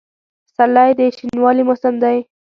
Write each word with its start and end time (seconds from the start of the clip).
پسرلی 0.45 0.91
د 0.99 1.01
شنوالي 1.17 1.63
موسم 1.67 1.95
دی. 2.03 2.17